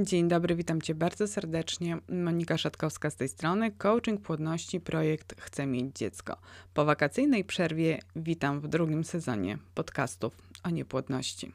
Dzień 0.00 0.28
dobry, 0.28 0.56
witam 0.56 0.82
Cię 0.82 0.94
bardzo 0.94 1.26
serdecznie. 1.26 1.98
Monika 2.08 2.58
Szatkowska 2.58 3.10
z 3.10 3.16
tej 3.16 3.28
strony, 3.28 3.70
coaching 3.70 4.20
płodności, 4.20 4.80
projekt 4.80 5.40
Chcę 5.40 5.66
mieć 5.66 5.96
dziecko. 5.96 6.36
Po 6.74 6.84
wakacyjnej 6.84 7.44
przerwie 7.44 7.98
witam 8.16 8.60
w 8.60 8.68
drugim 8.68 9.04
sezonie 9.04 9.58
podcastów 9.74 10.32
o 10.62 10.70
niepłodności. 10.70 11.52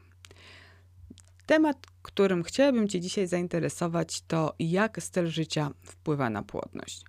Temat, 1.46 1.86
którym 2.02 2.42
chciałabym 2.42 2.88
Cię 2.88 3.00
dzisiaj 3.00 3.26
zainteresować, 3.26 4.20
to 4.20 4.54
jak 4.58 5.02
styl 5.02 5.26
życia 5.26 5.70
wpływa 5.82 6.30
na 6.30 6.42
płodność 6.42 7.04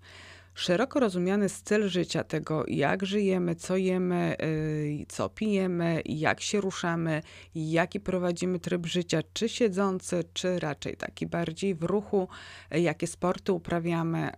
szeroko 0.56 1.00
rozumiany 1.00 1.50
styl 1.50 1.90
życia, 1.90 2.24
tego 2.24 2.64
jak 2.68 3.06
żyjemy, 3.06 3.56
co 3.56 3.78
jemy, 3.78 4.36
y, 4.44 5.06
co 5.08 5.30
pijemy, 5.30 6.02
jak 6.06 6.42
się 6.42 6.62
ruszamy, 6.62 7.22
jaki 7.56 8.00
prowadzimy 8.00 8.60
tryb 8.60 8.86
życia, 8.86 9.20
czy 9.34 9.50
siedzący, 9.50 10.24
czy 10.34 10.60
raczej 10.60 10.98
taki 10.98 11.28
bardziej 11.28 11.76
w 11.76 11.84
ruchu, 11.84 12.28
jakie 12.72 13.08
sporty 13.08 13.52
uprawiamy, 13.52 14.30
y, 14.30 14.34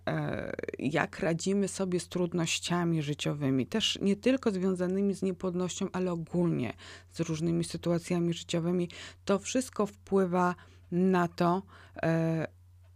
jak 0.80 1.20
radzimy 1.20 1.68
sobie 1.68 2.00
z 2.00 2.08
trudnościami 2.08 3.02
życiowymi, 3.02 3.68
też 3.68 4.00
nie 4.02 4.16
tylko 4.16 4.52
związanymi 4.52 5.14
z 5.14 5.22
niepłodnością, 5.22 5.88
ale 5.94 6.12
ogólnie 6.12 6.74
z 7.12 7.20
różnymi 7.20 7.64
sytuacjami 7.64 8.34
życiowymi. 8.34 8.90
To 9.26 9.40
wszystko 9.40 9.86
wpływa 9.86 10.56
na 10.92 11.28
to, 11.28 11.62
y, 11.96 12.00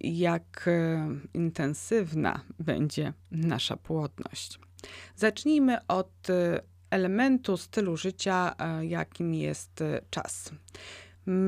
jak 0.01 0.67
e, 0.67 1.07
intensywna 1.33 2.41
będzie 2.59 3.13
nasza 3.31 3.77
płodność. 3.77 4.59
Zacznijmy 5.15 5.87
od 5.87 6.29
e, 6.29 6.61
elementu 6.89 7.57
stylu 7.57 7.97
życia, 7.97 8.55
e, 8.59 8.85
jakim 8.85 9.33
jest 9.33 9.83
czas. 10.09 10.51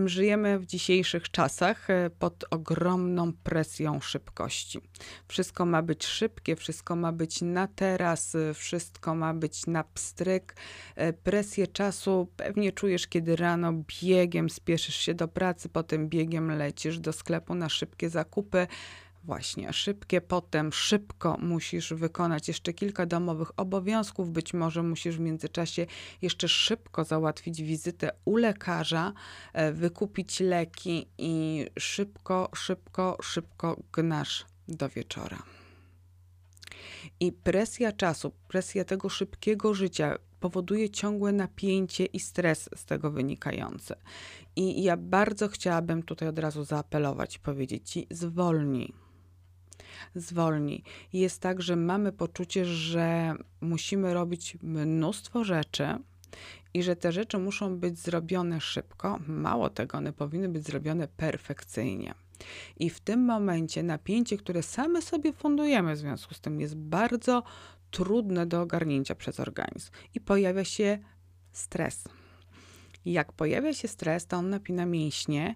Żyjemy 0.06 0.60
w 0.60 0.66
dzisiejszych 0.66 1.32
czasach 1.32 1.90
e, 1.90 2.10
pod 2.10 2.46
ogromną 2.50 3.34
presją 3.34 4.00
szybkości. 4.00 4.82
Wszystko 5.28 5.66
ma 5.66 5.82
być 5.82 6.06
szybkie, 6.06 6.56
wszystko 6.56 6.96
ma 6.96 7.12
być 7.12 7.42
na 7.42 7.68
teraz, 7.68 8.36
e, 8.36 8.54
wszystko 8.54 9.16
ma 9.16 9.34
być 9.34 9.68
na 9.68 9.84
pstryk. 9.84 10.56
E, 10.96 11.14
presję 11.14 11.68
czasu 11.68 12.28
pewnie 12.38 12.72
czujesz, 12.72 13.08
kiedy 13.08 13.36
rano 13.36 13.74
biegiem 14.02 14.50
spieszysz 14.50 14.96
się 14.96 15.14
do 15.14 15.28
pracy, 15.28 15.70
potem 15.70 16.10
biegiem 16.10 16.58
lecisz 16.58 17.00
do 17.00 17.14
sklepu 17.14 17.56
na 17.56 17.70
szybkie 17.70 18.10
zakupy 18.10 18.68
właśnie 19.24 19.74
szybkie, 19.74 20.22
potem 20.22 20.74
szybko 20.74 21.38
musisz 21.42 21.94
wykonać 21.94 22.48
jeszcze 22.48 22.74
kilka 22.74 23.06
domowych 23.06 23.60
obowiązków, 23.60 24.32
być 24.32 24.54
może 24.54 24.84
musisz 24.84 25.18
w 25.18 25.20
międzyczasie 25.20 25.86
jeszcze 26.22 26.48
szybko 26.48 27.04
załatwić 27.04 27.64
wizytę 27.64 28.12
u 28.26 28.36
lekarza, 28.38 29.14
e, 29.54 29.72
wykupić 29.72 30.40
leki 30.40 31.08
i 31.18 31.66
szybko, 31.80 32.50
szybko, 32.56 33.18
szybko 33.22 33.84
gnasz 33.94 34.46
do 34.68 34.90
wieczora. 34.90 35.44
I 37.20 37.32
presja 37.32 37.92
czasu, 37.92 38.32
presja 38.48 38.86
tego 38.86 39.10
szybkiego 39.10 39.74
życia 39.74 40.18
powoduje 40.40 40.90
ciągłe 40.90 41.32
napięcie 41.32 42.06
i 42.06 42.20
stres 42.20 42.70
z 42.76 42.86
tego 42.86 43.12
wynikający. 43.12 43.94
I 44.56 44.84
ja 44.84 44.98
bardzo 44.98 45.48
chciałabym 45.48 46.04
tutaj 46.04 46.28
od 46.28 46.40
razu 46.40 46.64
zaapelować, 46.64 47.38
powiedzieć 47.38 47.90
ci: 47.90 48.08
zwolnij 48.10 48.94
zwolni. 50.16 50.84
Jest 51.14 51.42
tak, 51.42 51.62
że 51.62 51.76
mamy 51.76 52.12
poczucie, 52.12 52.66
że 52.66 53.36
musimy 53.62 54.14
robić 54.14 54.58
mnóstwo 54.62 55.44
rzeczy 55.44 55.98
i 56.74 56.84
że 56.84 56.96
te 56.96 57.12
rzeczy 57.12 57.38
muszą 57.38 57.78
być 57.78 58.00
zrobione 58.00 58.62
szybko. 58.62 59.20
Mało 59.28 59.70
tego, 59.70 59.98
one 59.98 60.14
powinny 60.14 60.50
być 60.50 60.66
zrobione 60.66 61.08
perfekcyjnie. 61.08 62.14
I 62.80 62.90
w 62.90 63.00
tym 63.00 63.26
momencie 63.26 63.84
napięcie, 63.84 64.38
które 64.38 64.64
same 64.64 65.02
sobie 65.02 65.34
fundujemy 65.34 65.96
w 65.96 65.98
związku 65.98 66.34
z 66.34 66.42
tym, 66.42 66.62
jest 66.62 66.76
bardzo 66.76 67.44
trudne 67.92 68.46
do 68.46 68.62
ogarnięcia 68.62 69.16
przez 69.16 69.40
organizm 69.40 69.92
i 70.16 70.20
pojawia 70.20 70.64
się 70.64 71.00
stres. 71.52 72.04
Jak 73.06 73.34
pojawia 73.34 73.74
się 73.74 73.88
stres, 73.88 74.28
to 74.28 74.38
on 74.38 74.50
napina 74.50 74.86
mięśnie 74.86 75.56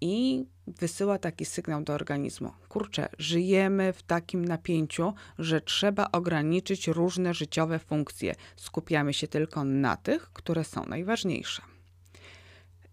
i 0.00 0.44
wysyła 0.66 1.18
taki 1.18 1.44
sygnał 1.44 1.82
do 1.82 1.92
organizmu. 1.92 2.52
Kurczę, 2.68 3.08
żyjemy 3.18 3.92
w 3.92 4.02
takim 4.02 4.44
napięciu, 4.44 5.12
że 5.38 5.60
trzeba 5.60 6.08
ograniczyć 6.12 6.88
różne 6.88 7.34
życiowe 7.34 7.78
funkcje. 7.78 8.34
Skupiamy 8.56 9.14
się 9.14 9.28
tylko 9.28 9.64
na 9.64 9.96
tych, 9.96 10.32
które 10.32 10.64
są 10.64 10.86
najważniejsze. 10.86 11.62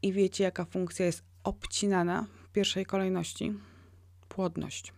I 0.01 0.13
wiecie, 0.13 0.43
jaka 0.43 0.65
funkcja 0.65 1.05
jest 1.05 1.23
obcinana 1.43 2.25
w 2.43 2.51
pierwszej 2.51 2.85
kolejności? 2.85 3.53
Płodność. 4.29 4.93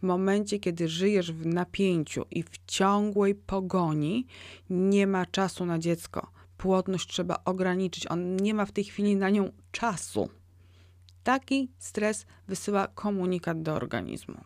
W 0.00 0.02
momencie, 0.02 0.58
kiedy 0.58 0.88
żyjesz 0.88 1.32
w 1.32 1.46
napięciu 1.46 2.24
i 2.30 2.42
w 2.42 2.50
ciągłej 2.66 3.34
pogoni, 3.34 4.26
nie 4.70 5.06
ma 5.06 5.26
czasu 5.26 5.66
na 5.66 5.78
dziecko. 5.78 6.30
Płodność 6.56 7.08
trzeba 7.08 7.42
ograniczyć. 7.44 8.06
On 8.06 8.36
nie 8.36 8.54
ma 8.54 8.66
w 8.66 8.72
tej 8.72 8.84
chwili 8.84 9.16
na 9.16 9.30
nią 9.30 9.52
czasu 9.72 10.28
Taki 11.24 11.70
stres 11.78 12.26
wysyła 12.48 12.86
komunikat 12.86 13.62
do 13.62 13.74
organizmu. 13.74 14.44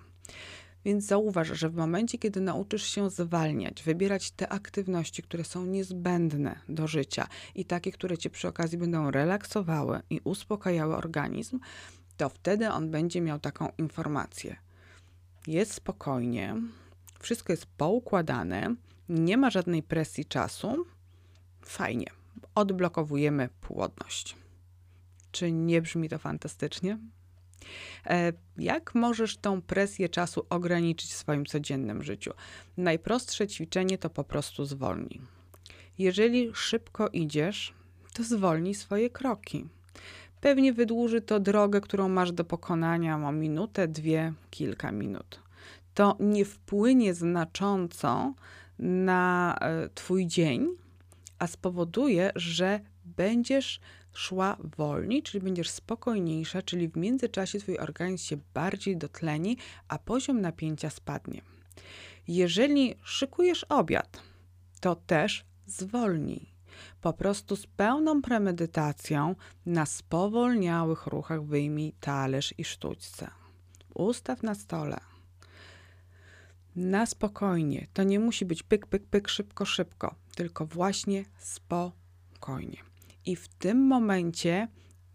Więc 0.85 1.05
zauważ, 1.05 1.49
że 1.49 1.71
w 1.71 1.75
momencie, 1.75 2.19
kiedy 2.19 2.41
nauczysz 2.41 2.83
się 2.83 3.11
zwalniać, 3.11 3.83
wybierać 3.83 4.31
te 4.31 4.49
aktywności, 4.49 5.23
które 5.23 5.45
są 5.45 5.67
niezbędne 5.67 6.59
do 6.69 6.87
życia 6.87 7.27
i 7.55 7.65
takie, 7.65 7.93
które 7.93 8.19
cię 8.19 8.31
przy 8.31 8.49
okazji 8.49 8.79
będą 8.79 9.11
relaksowały 9.11 10.01
i 10.11 10.21
uspokajały 10.25 10.97
organizm, 10.97 11.61
to 12.17 12.29
wtedy 12.29 12.71
on 12.71 12.91
będzie 12.91 13.21
miał 13.21 13.39
taką 13.39 13.69
informację. 13.79 14.57
Jest 15.47 15.75
spokojnie, 15.75 16.55
wszystko 17.21 17.53
jest 17.53 17.67
poukładane, 17.67 18.75
nie 19.09 19.37
ma 19.37 19.51
żadnej 19.51 19.83
presji 19.83 20.25
czasu. 20.25 20.87
Fajnie, 21.63 22.07
odblokowujemy 22.55 23.49
płodność. 23.61 24.37
Czy 25.37 25.53
nie 25.53 25.83
brzmi 25.83 26.09
to 26.09 26.19
fantastycznie? 26.19 26.99
E, 28.07 28.33
jak 28.59 28.95
możesz 28.95 29.37
tą 29.37 29.63
presję 29.63 30.09
czasu 30.09 30.47
ograniczyć 30.51 31.11
w 31.11 31.17
swoim 31.17 31.47
codziennym 31.47 32.03
życiu? 32.03 32.33
Najprostsze 32.77 33.47
ćwiczenie 33.47 33.99
to 33.99 34.11
po 34.11 34.25
prostu 34.25 34.65
zwolnij. 34.65 35.21
Jeżeli 35.99 36.51
szybko 36.55 37.09
idziesz, 37.09 37.75
to 38.15 38.23
zwolnij 38.23 38.75
swoje 38.75 39.11
kroki. 39.11 39.67
Pewnie 40.41 40.73
wydłuży 40.73 41.21
to 41.21 41.41
drogę, 41.41 41.81
którą 41.81 42.09
masz 42.09 42.33
do 42.33 42.45
pokonania 42.45 43.29
o 43.29 43.33
minutę, 43.33 43.89
dwie, 43.89 44.33
kilka 44.51 44.93
minut. 44.93 45.41
To 45.95 46.17
nie 46.21 46.45
wpłynie 46.45 47.15
znacząco 47.15 48.35
na 48.79 49.57
e, 49.61 49.89
Twój 49.95 50.27
dzień, 50.27 50.69
a 51.39 51.47
spowoduje, 51.47 52.31
że 52.35 52.81
będziesz 53.05 53.81
szła 54.17 54.57
wolniej, 54.77 55.23
czyli 55.23 55.45
będziesz 55.45 55.71
spokojniejsza, 55.71 56.63
czyli 56.63 56.89
w 56.89 56.97
międzyczasie 56.97 57.59
twój 57.59 57.79
organizm 57.79 58.25
się 58.25 58.37
bardziej 58.55 58.97
dotleni, 58.97 59.57
a 59.89 59.99
poziom 59.99 60.41
napięcia 60.41 60.91
spadnie. 60.91 61.43
Jeżeli 62.29 62.95
szykujesz 63.03 63.65
obiad, 63.65 64.23
to 64.81 64.97
też 64.97 65.45
zwolnij. 65.67 66.57
Po 67.01 67.13
prostu 67.13 67.57
z 67.57 67.67
pełną 67.67 68.23
premedytacją 68.23 69.35
na 69.67 69.87
spowolniałych 69.87 71.07
ruchach 71.07 71.45
wyjmij 71.45 71.93
talerz 72.01 72.55
i 72.59 72.65
sztućce. 72.65 73.31
Ustaw 73.95 74.43
na 74.43 74.55
stole. 74.55 75.01
Na 76.77 77.07
spokojnie. 77.07 77.87
To 77.93 78.03
nie 78.03 78.21
musi 78.21 78.45
być 78.45 78.63
pyk, 78.63 78.87
pyk, 78.87 79.07
pyk, 79.07 79.29
szybko, 79.29 79.65
szybko, 79.65 80.15
tylko 80.35 80.67
właśnie 80.67 81.25
spokojnie. 81.39 82.96
I 83.27 83.37
w 83.37 83.49
tym 83.49 83.87
momencie 83.87 84.69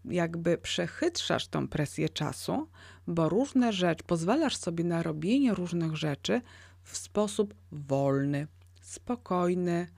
jakby 0.04 0.58
przechytrzasz 0.58 1.48
tą 1.48 1.68
presję 1.68 2.08
czasu, 2.08 2.68
bo 3.06 3.28
różne 3.28 3.72
rzeczy, 3.72 4.04
pozwalasz 4.04 4.56
sobie 4.56 4.84
na 4.84 5.02
robienie 5.02 5.54
różnych 5.54 5.96
rzeczy 5.96 6.40
w 6.82 6.96
sposób 6.96 7.54
wolny, 7.72 8.46
spokojny, 8.80 9.88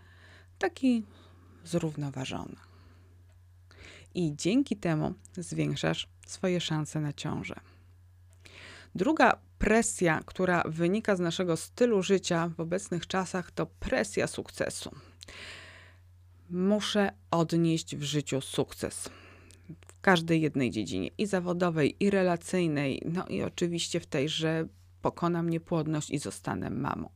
taki 0.59 1.05
zrównoważony. 1.65 2.57
I 4.15 4.33
dzięki 4.37 4.77
temu 4.77 5.15
zwiększasz 5.37 6.09
swoje 6.27 6.61
szanse 6.61 7.01
na 7.01 7.13
ciążę. 7.13 7.55
Druga 8.95 9.39
presja, 9.59 10.21
która 10.27 10.63
wynika 10.67 11.17
z 11.17 11.21
naszego 11.21 11.57
stylu 11.57 12.03
życia 12.03 12.51
w 12.57 12.61
obecnych 12.61 13.07
czasach, 13.07 13.51
to 13.51 13.67
presja 13.67 14.27
sukcesu 14.27 14.91
muszę 16.51 17.13
odnieść 17.31 17.97
w 17.97 18.03
życiu 18.03 18.41
sukces. 18.41 19.11
W 19.87 20.01
każdej 20.01 20.41
jednej 20.41 20.71
dziedzinie 20.71 21.11
i 21.19 21.27
zawodowej, 21.27 21.97
i 22.01 22.11
relacyjnej, 22.11 23.03
no 23.05 23.27
i 23.27 23.43
oczywiście 23.43 24.01
w 24.01 24.07
tej, 24.07 24.29
że 24.29 24.69
pokonam 25.03 25.51
niepłodność 25.51 26.11
i 26.11 26.19
zostanę 26.19 26.71
mamą. 26.71 27.09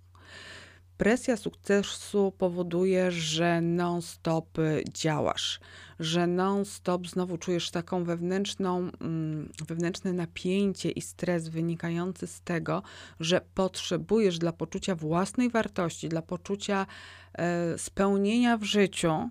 Presja 0.99 1.37
sukcesu 1.37 2.33
powoduje, 2.39 3.11
że 3.11 3.61
non-stop 3.61 4.59
działasz, 4.93 5.61
że 6.01 6.27
non-stop 6.27 7.07
znowu 7.07 7.39
czujesz 7.39 7.71
taką 7.71 8.05
wewnętrzną, 8.05 8.91
mm, 9.01 9.53
wewnętrzne 9.69 10.13
napięcie 10.13 10.91
i 10.91 11.01
stres 11.01 11.49
wynikający 11.49 12.27
z 12.27 12.41
tego, 12.41 12.83
że 13.21 13.41
potrzebujesz 13.55 14.39
dla 14.39 14.53
poczucia 14.53 14.95
własnej 14.95 15.51
wartości, 15.51 16.09
dla 16.09 16.23
poczucia 16.23 16.87
e, 17.33 17.79
spełnienia 17.79 18.57
w 18.57 18.65
życiu, 18.65 19.31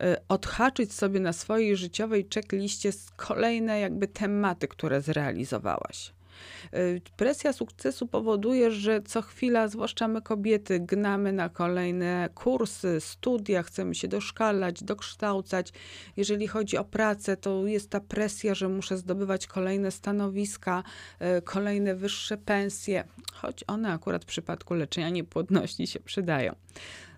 e, 0.00 0.16
odhaczyć 0.28 0.92
sobie 0.92 1.20
na 1.20 1.32
swojej 1.32 1.76
życiowej 1.76 2.28
checkliście 2.34 2.90
kolejne 3.16 3.80
jakby 3.80 4.08
tematy, 4.08 4.68
które 4.68 5.00
zrealizowałaś. 5.00 6.12
Y, 6.74 7.00
presja 7.16 7.52
sukcesu 7.52 8.06
powoduje, 8.06 8.70
że 8.70 9.02
co 9.02 9.22
chwila, 9.22 9.68
zwłaszcza 9.68 10.08
my 10.08 10.22
kobiety, 10.22 10.80
gnamy 10.80 11.32
na 11.32 11.48
kolejne 11.48 12.28
kursy, 12.34 13.00
studia, 13.00 13.62
chcemy 13.62 13.94
się 13.94 14.08
doszkalać, 14.08 14.84
dokształcać. 14.84 15.72
Jeżeli 16.16 16.46
chodzi 16.48 16.78
o 16.78 16.84
pracę, 16.84 17.36
to 17.36 17.66
jest 17.66 17.90
ta 17.90 18.00
presja, 18.00 18.54
że 18.54 18.68
muszę 18.68 18.96
zdobywać 18.96 19.46
kolejne 19.46 19.90
stanowiska, 19.90 20.82
y, 21.38 21.42
kolejne 21.42 21.94
wyższe 21.94 22.36
pensje, 22.36 23.04
choć 23.32 23.64
one 23.66 23.92
akurat 23.92 24.22
w 24.24 24.26
przypadku 24.26 24.74
leczenia 24.74 25.10
niepłodności 25.10 25.86
się 25.86 26.00
przydają. 26.00 26.54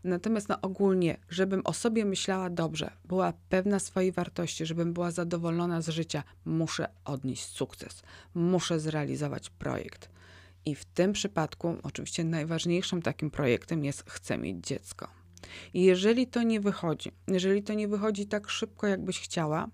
Natomiast 0.05 0.49
no, 0.49 0.61
ogólnie, 0.62 1.17
żebym 1.29 1.61
o 1.65 1.73
sobie 1.73 2.05
myślała 2.05 2.51
dobrze, 2.51 2.91
była 3.05 3.33
pewna 3.49 3.79
swojej 3.79 4.12
wartości, 4.12 4.67
żebym 4.67 4.93
była 4.93 5.11
zadowolona 5.11 5.83
z 5.83 5.89
życia, 5.89 6.23
muszę 6.45 6.89
odnieść 7.05 7.45
sukces, 7.45 8.03
muszę 8.35 8.81
zrealizować 8.81 9.51
projekt. 9.51 10.09
I 10.67 10.75
w 10.75 10.85
tym 10.85 11.12
przypadku, 11.12 11.77
oczywiście, 11.83 12.25
najważniejszym 12.25 13.03
takim 13.03 13.31
projektem 13.31 13.85
jest 13.85 14.11
chcę 14.11 14.39
mieć 14.39 14.67
dziecko. 14.67 15.09
I 15.75 15.83
jeżeli 15.83 16.27
to 16.27 16.43
nie 16.43 16.61
wychodzi, 16.61 17.12
jeżeli 17.29 17.62
to 17.62 17.75
nie 17.75 17.89
wychodzi 17.89 18.27
tak 18.27 18.50
szybko, 18.50 18.87
jakbyś 18.87 19.21
chciała, 19.21 19.69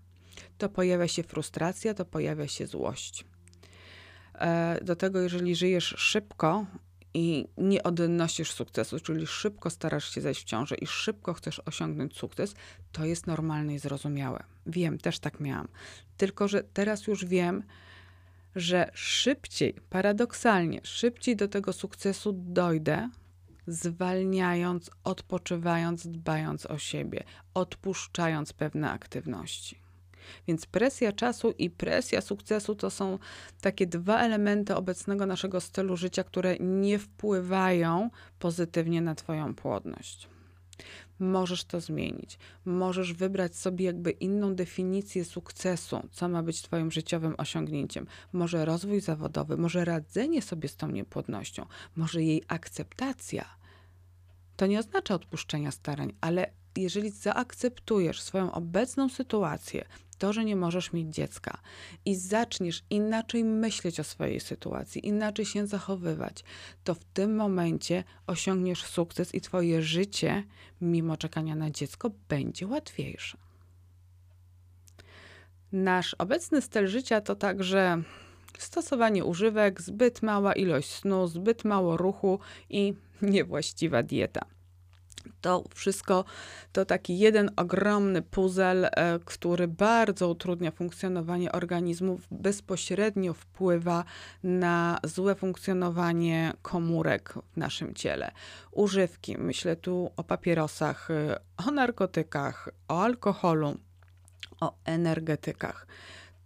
to 0.58 0.68
pojawia 0.68 1.08
się 1.08 1.22
frustracja, 1.22 1.94
to 1.94 2.04
pojawia 2.04 2.48
się 2.48 2.66
złość. 2.66 3.24
E, 4.34 4.78
do 4.84 4.96
tego, 4.96 5.20
jeżeli 5.20 5.54
żyjesz 5.54 5.94
szybko, 5.98 6.66
i 7.14 7.48
nie 7.56 7.82
odnosisz 7.82 8.52
sukcesu, 8.52 9.00
czyli 9.00 9.26
szybko 9.26 9.70
starasz 9.70 10.14
się 10.14 10.20
zejść 10.20 10.40
w 10.40 10.44
ciążę 10.44 10.74
i 10.74 10.86
szybko 10.86 11.34
chcesz 11.34 11.62
osiągnąć 11.66 12.16
sukces, 12.16 12.54
to 12.92 13.04
jest 13.04 13.26
normalne 13.26 13.74
i 13.74 13.78
zrozumiałe. 13.78 14.44
Wiem, 14.66 14.98
też 14.98 15.18
tak 15.18 15.40
miałam. 15.40 15.68
Tylko, 16.16 16.48
że 16.48 16.62
teraz 16.62 17.06
już 17.06 17.24
wiem, 17.24 17.62
że 18.56 18.90
szybciej, 18.94 19.74
paradoksalnie, 19.90 20.80
szybciej 20.84 21.36
do 21.36 21.48
tego 21.48 21.72
sukcesu 21.72 22.32
dojdę, 22.32 23.10
zwalniając, 23.66 24.90
odpoczywając, 25.04 26.06
dbając 26.06 26.66
o 26.66 26.78
siebie, 26.78 27.24
odpuszczając 27.54 28.52
pewne 28.52 28.90
aktywności. 28.90 29.89
Więc 30.48 30.66
presja 30.66 31.12
czasu 31.12 31.50
i 31.58 31.70
presja 31.70 32.20
sukcesu 32.20 32.74
to 32.74 32.90
są 32.90 33.18
takie 33.60 33.86
dwa 33.86 34.20
elementy 34.20 34.76
obecnego 34.76 35.26
naszego 35.26 35.60
stylu 35.60 35.96
życia, 35.96 36.24
które 36.24 36.56
nie 36.60 36.98
wpływają 36.98 38.10
pozytywnie 38.38 39.00
na 39.00 39.14
Twoją 39.14 39.54
płodność. 39.54 40.28
Możesz 41.18 41.64
to 41.64 41.80
zmienić. 41.80 42.38
Możesz 42.64 43.12
wybrać 43.12 43.56
sobie 43.56 43.84
jakby 43.84 44.10
inną 44.10 44.54
definicję 44.54 45.24
sukcesu, 45.24 46.08
co 46.10 46.28
ma 46.28 46.42
być 46.42 46.62
Twoim 46.62 46.90
życiowym 46.90 47.34
osiągnięciem. 47.38 48.06
Może 48.32 48.64
rozwój 48.64 49.00
zawodowy, 49.00 49.56
może 49.56 49.84
radzenie 49.84 50.42
sobie 50.42 50.68
z 50.68 50.76
tą 50.76 50.88
niepłodnością, 50.88 51.66
może 51.96 52.22
jej 52.22 52.42
akceptacja. 52.48 53.44
To 54.56 54.66
nie 54.66 54.78
oznacza 54.78 55.14
odpuszczenia 55.14 55.70
starań, 55.70 56.12
ale 56.20 56.50
jeżeli 56.76 57.10
zaakceptujesz 57.10 58.22
swoją 58.22 58.52
obecną 58.52 59.08
sytuację, 59.08 59.84
to, 60.20 60.32
że 60.32 60.44
nie 60.44 60.56
możesz 60.56 60.92
mieć 60.92 61.14
dziecka 61.14 61.58
i 62.04 62.16
zaczniesz 62.16 62.82
inaczej 62.90 63.44
myśleć 63.44 64.00
o 64.00 64.04
swojej 64.04 64.40
sytuacji, 64.40 65.06
inaczej 65.06 65.44
się 65.44 65.66
zachowywać, 65.66 66.44
to 66.84 66.94
w 66.94 67.04
tym 67.04 67.36
momencie 67.36 68.04
osiągniesz 68.26 68.84
sukces 68.84 69.34
i 69.34 69.40
Twoje 69.40 69.82
życie, 69.82 70.44
mimo 70.80 71.16
czekania 71.16 71.54
na 71.54 71.70
dziecko, 71.70 72.10
będzie 72.28 72.66
łatwiejsze. 72.66 73.38
Nasz 75.72 76.14
obecny 76.14 76.62
styl 76.62 76.86
życia 76.86 77.20
to 77.20 77.34
także 77.34 78.02
stosowanie 78.58 79.24
używek, 79.24 79.80
zbyt 79.80 80.22
mała 80.22 80.52
ilość 80.52 80.90
snu, 80.90 81.26
zbyt 81.26 81.64
mało 81.64 81.96
ruchu 81.96 82.38
i 82.70 82.94
niewłaściwa 83.22 84.02
dieta. 84.02 84.59
To 85.40 85.64
wszystko 85.74 86.24
to 86.72 86.84
taki 86.84 87.18
jeden 87.18 87.50
ogromny 87.56 88.22
puzzle, 88.22 88.90
e, 88.90 89.18
który 89.24 89.68
bardzo 89.68 90.28
utrudnia 90.28 90.70
funkcjonowanie 90.70 91.52
organizmów, 91.52 92.20
bezpośrednio 92.30 93.34
wpływa 93.34 94.04
na 94.42 94.98
złe 95.04 95.34
funkcjonowanie 95.34 96.52
komórek 96.62 97.34
w 97.52 97.56
naszym 97.56 97.94
ciele. 97.94 98.30
Używki, 98.70 99.36
myślę 99.38 99.76
tu 99.76 100.10
o 100.16 100.24
papierosach, 100.24 101.10
e, 101.10 101.40
o 101.66 101.70
narkotykach, 101.70 102.68
o 102.88 103.02
alkoholu, 103.02 103.78
o 104.60 104.74
energetykach. 104.84 105.86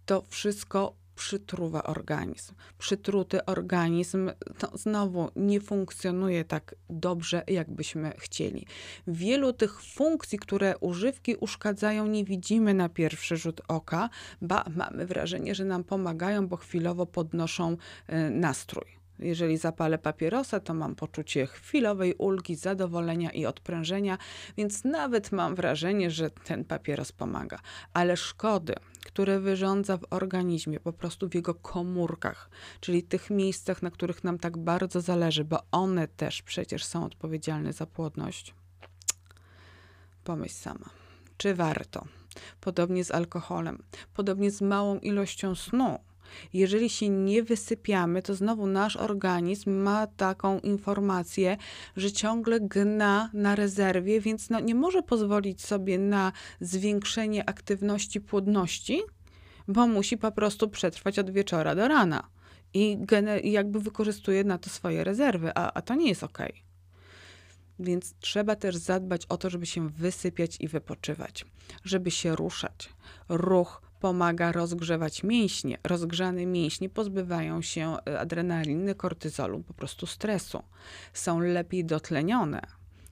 To 0.05 0.23
wszystko 0.29 0.95
przytruwa 1.15 1.83
organizm. 1.83 2.53
Przytruty 2.77 3.45
organizm 3.45 4.31
to 4.57 4.77
znowu 4.77 5.29
nie 5.35 5.61
funkcjonuje 5.61 6.45
tak 6.45 6.75
dobrze, 6.89 7.43
jakbyśmy 7.47 8.13
chcieli. 8.17 8.65
Wielu 9.07 9.53
tych 9.53 9.81
funkcji, 9.81 10.39
które 10.39 10.77
używki 10.77 11.35
uszkadzają, 11.35 12.07
nie 12.07 12.25
widzimy 12.25 12.73
na 12.73 12.89
pierwszy 12.89 13.37
rzut 13.37 13.61
oka, 13.67 14.09
ba 14.41 14.65
mamy 14.75 15.05
wrażenie, 15.05 15.55
że 15.55 15.65
nam 15.65 15.83
pomagają, 15.83 16.47
bo 16.47 16.57
chwilowo 16.57 17.05
podnoszą 17.05 17.71
y, 17.73 18.29
nastrój. 18.29 19.05
Jeżeli 19.19 19.57
zapalę 19.57 19.97
papierosa, 19.97 20.59
to 20.59 20.73
mam 20.73 20.95
poczucie 20.95 21.47
chwilowej 21.47 22.13
ulgi, 22.13 22.55
zadowolenia 22.55 23.31
i 23.31 23.45
odprężenia, 23.45 24.17
więc 24.57 24.83
nawet 24.83 25.31
mam 25.31 25.55
wrażenie, 25.55 26.11
że 26.11 26.29
ten 26.29 26.65
papieros 26.65 27.11
pomaga. 27.11 27.59
Ale 27.93 28.17
szkody, 28.17 28.75
które 29.05 29.39
wyrządza 29.39 29.97
w 29.97 30.05
organizmie, 30.09 30.79
po 30.79 30.93
prostu 30.93 31.29
w 31.29 31.35
jego 31.35 31.53
komórkach, 31.53 32.49
czyli 32.79 33.03
tych 33.03 33.29
miejscach, 33.29 33.81
na 33.81 33.91
których 33.91 34.23
nam 34.23 34.39
tak 34.39 34.57
bardzo 34.57 35.01
zależy, 35.01 35.43
bo 35.43 35.59
one 35.71 36.07
też 36.07 36.41
przecież 36.41 36.85
są 36.85 37.05
odpowiedzialne 37.05 37.73
za 37.73 37.85
płodność. 37.85 38.53
Pomyśl 40.23 40.55
sama, 40.55 40.89
czy 41.37 41.55
warto? 41.55 42.05
Podobnie 42.61 43.03
z 43.03 43.11
alkoholem, 43.11 43.83
podobnie 44.13 44.51
z 44.51 44.61
małą 44.61 44.99
ilością 44.99 45.55
snu 45.55 45.99
jeżeli 46.53 46.89
się 46.89 47.09
nie 47.09 47.43
wysypiamy, 47.43 48.21
to 48.21 48.35
znowu 48.35 48.67
nasz 48.67 48.95
organizm 48.95 49.71
ma 49.71 50.07
taką 50.07 50.59
informację, 50.59 51.57
że 51.97 52.11
ciągle 52.11 52.59
gna 52.59 53.29
na 53.33 53.55
rezerwie, 53.55 54.21
więc 54.21 54.49
no, 54.49 54.59
nie 54.59 54.75
może 54.75 55.03
pozwolić 55.03 55.65
sobie 55.65 55.99
na 55.99 56.31
zwiększenie 56.59 57.49
aktywności 57.49 58.21
płodności, 58.21 59.01
bo 59.67 59.87
musi 59.87 60.17
po 60.17 60.31
prostu 60.31 60.69
przetrwać 60.69 61.19
od 61.19 61.31
wieczora 61.31 61.75
do 61.75 61.87
rana. 61.87 62.29
I, 62.73 62.97
jakby 63.43 63.79
wykorzystuje 63.79 64.43
na 64.43 64.57
to 64.57 64.69
swoje 64.69 65.03
rezerwy, 65.03 65.51
a, 65.55 65.73
a 65.73 65.81
to 65.81 65.95
nie 65.95 66.09
jest 66.09 66.23
ok. 66.23 66.37
Więc 67.79 68.13
trzeba 68.19 68.55
też 68.55 68.75
zadbać 68.75 69.25
o 69.25 69.37
to, 69.37 69.49
żeby 69.49 69.65
się 69.65 69.89
wysypiać 69.89 70.57
i 70.59 70.67
wypoczywać, 70.67 71.45
żeby 71.83 72.11
się 72.11 72.35
ruszać. 72.35 72.89
Ruch 73.29 73.81
pomaga 74.05 74.51
rozgrzewać 74.51 75.23
mięśnie. 75.23 75.77
Rozgrzane 75.83 76.45
mięśnie 76.45 76.89
pozbywają 76.89 77.61
się 77.61 77.97
e, 78.07 78.19
adrenaliny, 78.19 78.95
kortyzolu, 78.95 79.63
po 79.63 79.73
prostu 79.73 80.05
stresu. 80.07 80.63
Są 81.13 81.39
lepiej 81.39 81.85
dotlenione, 81.85 82.61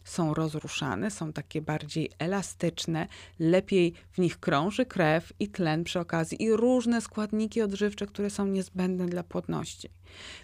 są 0.03 0.33
rozruszane, 0.33 1.12
są 1.12 1.33
takie 1.33 1.62
bardziej 1.62 2.12
elastyczne, 2.19 3.07
lepiej 3.39 3.93
w 4.12 4.17
nich 4.17 4.39
krąży 4.39 4.85
krew 4.85 5.33
i 5.39 5.47
tlen 5.47 5.83
przy 5.83 6.00
okazji 6.00 6.43
i 6.43 6.51
różne 6.51 7.01
składniki 7.01 7.62
odżywcze, 7.62 8.07
które 8.07 8.29
są 8.29 8.47
niezbędne 8.47 9.05
dla 9.05 9.23
płodności. 9.23 9.89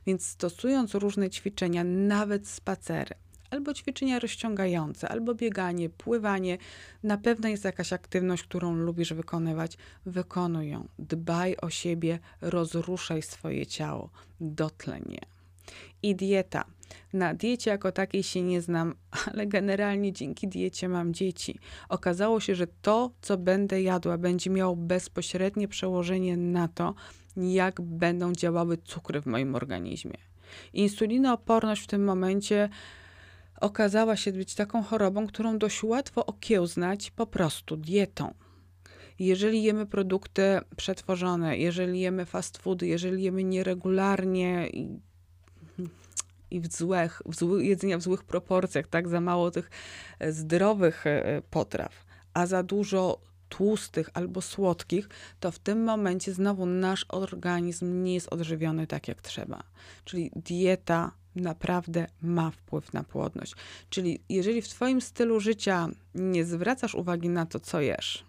Więc 0.05 0.27
stosując 0.27 0.93
różne 0.95 1.29
ćwiczenia, 1.29 1.83
nawet 1.83 2.47
spacery, 2.47 3.15
albo 3.49 3.73
ćwiczenia 3.73 4.19
rozciągające, 4.19 5.09
albo 5.09 5.35
bieganie, 5.35 5.89
pływanie. 5.89 6.57
Na 7.03 7.17
pewno 7.17 7.49
jest 7.49 7.63
jakaś 7.63 7.93
aktywność, 7.93 8.43
którą 8.43 8.75
lubisz 8.75 9.13
wykonywać. 9.13 9.77
Wykonuj 10.05 10.69
ją. 10.69 10.87
Dbaj 10.99 11.57
o 11.57 11.69
siebie, 11.69 12.19
rozruszaj 12.41 13.21
swoje 13.21 13.65
ciało, 13.65 14.09
dotleń 14.41 15.03
je. 15.09 15.21
I 16.03 16.15
dieta. 16.15 16.65
Na 17.13 17.33
diecie 17.33 17.71
jako 17.71 17.91
takiej 17.91 18.23
się 18.23 18.41
nie 18.41 18.61
znam, 18.61 18.95
ale 19.33 19.47
generalnie 19.47 20.13
dzięki 20.13 20.47
diecie 20.47 20.89
mam 20.89 21.13
dzieci. 21.13 21.59
Okazało 21.89 22.39
się, 22.39 22.55
że 22.55 22.67
to, 22.81 23.11
co 23.21 23.37
będę 23.37 23.81
jadła, 23.81 24.17
będzie 24.17 24.49
miało 24.49 24.75
bezpośrednie 24.75 25.67
przełożenie 25.67 26.37
na 26.37 26.67
to, 26.67 26.95
jak 27.37 27.81
będą 27.81 28.33
działały 28.33 28.77
cukry 28.77 29.21
w 29.21 29.25
moim 29.25 29.55
organizmie. 29.55 30.17
Insulinooporność 30.73 31.83
w 31.83 31.87
tym 31.87 32.03
momencie 32.03 32.69
okazała 33.59 34.15
się 34.15 34.31
być 34.31 34.55
taką 34.55 34.83
chorobą, 34.83 35.27
którą 35.27 35.57
dość 35.57 35.83
łatwo 35.83 36.25
okiełznać 36.25 37.11
po 37.11 37.27
prostu 37.27 37.77
dietą. 37.77 38.33
Jeżeli 39.19 39.63
jemy 39.63 39.85
produkty 39.85 40.59
przetworzone, 40.75 41.57
jeżeli 41.57 41.99
jemy 41.99 42.25
fast 42.25 42.57
foody, 42.57 42.87
jeżeli 42.87 43.23
jemy 43.23 43.43
nieregularnie 43.43 44.69
i, 44.69 44.99
i 46.51 46.61
w 46.61 46.73
złych, 46.73 47.21
w 47.25 47.35
zły, 47.35 47.65
jedzenia 47.65 47.97
w 47.97 48.01
złych 48.01 48.23
proporcjach, 48.23 48.87
tak 48.87 49.07
za 49.07 49.21
mało 49.21 49.51
tych 49.51 49.69
e, 50.19 50.31
zdrowych 50.31 51.07
e, 51.07 51.41
potraw, 51.49 52.05
a 52.33 52.45
za 52.45 52.63
dużo 52.63 53.21
tłustych 53.49 54.09
albo 54.13 54.41
słodkich, 54.41 55.09
to 55.39 55.51
w 55.51 55.59
tym 55.59 55.83
momencie 55.83 56.33
znowu 56.33 56.65
nasz 56.65 57.05
organizm 57.09 58.03
nie 58.03 58.13
jest 58.13 58.33
odżywiony 58.33 58.87
tak 58.87 59.07
jak 59.07 59.21
trzeba. 59.21 59.63
Czyli 60.05 60.31
dieta 60.35 61.11
naprawdę 61.35 62.07
ma 62.21 62.51
wpływ 62.51 62.93
na 62.93 63.03
płodność. 63.03 63.55
Czyli 63.89 64.19
jeżeli 64.29 64.61
w 64.61 64.67
Twoim 64.67 65.01
stylu 65.01 65.39
życia 65.39 65.87
nie 66.15 66.45
zwracasz 66.45 66.95
uwagi 66.95 67.29
na 67.29 67.45
to, 67.45 67.59
co 67.59 67.81
jesz, 67.81 68.25